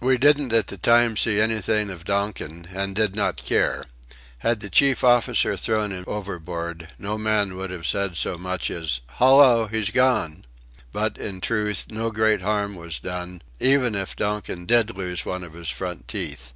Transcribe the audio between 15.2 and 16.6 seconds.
one of his front teeth.